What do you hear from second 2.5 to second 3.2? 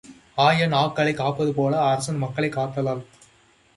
காத்தலால்